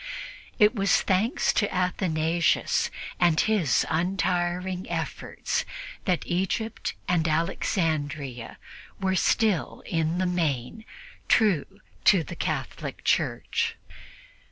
It 0.57 0.73
was 0.73 0.99
thanks 1.03 1.53
to 1.53 1.71
Athanasius 1.71 2.89
and 3.19 3.39
his 3.39 3.85
untiring 3.87 4.89
efforts 4.89 5.63
that 6.05 6.25
Egypt 6.25 6.95
and 7.07 7.27
Alexandria 7.27 8.57
were 8.99 9.15
still, 9.15 9.83
in 9.85 10.17
the 10.17 10.25
main, 10.25 10.85
true 11.27 11.81
to 12.05 12.23
the 12.23 12.35
Catholic 12.35 13.03
Church. 13.03 13.75